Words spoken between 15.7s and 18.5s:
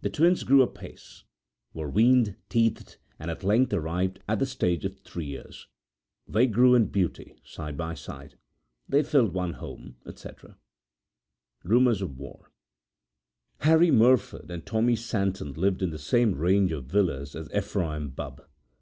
in the same range of villas as Ephraim Bubb.